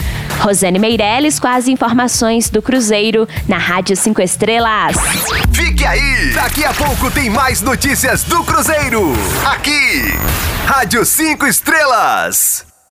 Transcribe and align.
Rosane 0.40 0.78
Meirelles 0.78 1.38
com 1.38 1.48
as 1.48 1.68
informações 1.68 2.48
do 2.48 2.62
Cruzeiro 2.62 3.28
na 3.46 3.58
Rádio 3.58 3.94
5 3.94 4.22
Estrelas. 4.22 4.96
Fique 5.52 5.84
aí! 5.84 6.32
Daqui 6.32 6.64
a 6.64 6.72
pouco 6.72 7.10
tem 7.10 7.28
mais 7.28 7.60
notícias 7.60 8.24
do 8.24 8.42
Cruzeiro. 8.44 9.12
Aqui, 9.44 10.14
Rádio 10.66 11.04
5 11.04 11.46
Estrelas. 11.46 12.69